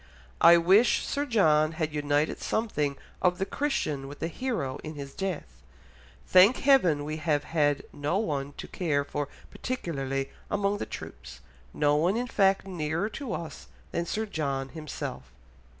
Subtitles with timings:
[0.41, 5.13] I wish Sir John had united something of the Christian with the hero in his
[5.13, 5.61] death.
[6.25, 11.41] Thank heaven we have had no one to care for particularly among the troops,
[11.71, 15.31] no one in fact nearer to us than Sir John himself."